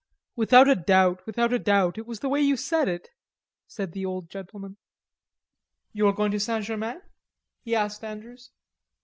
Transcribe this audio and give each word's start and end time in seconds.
"Without 0.35 0.67
a 0.67 0.73
doubt, 0.73 1.23
without 1.27 1.53
a 1.53 1.59
doubt.... 1.59 1.95
It 1.95 2.07
was 2.07 2.21
the 2.21 2.27
way 2.27 2.41
you 2.41 2.57
said 2.57 2.87
it," 2.89 3.09
said 3.67 3.91
the 3.91 4.03
old 4.03 4.31
gentleman.... 4.31 4.77
"You 5.93 6.07
are 6.07 6.11
going 6.11 6.31
to 6.31 6.39
St. 6.39 6.65
Germain?" 6.65 7.03
he 7.63 7.75
asked 7.75 8.03
Andrews. 8.03 8.49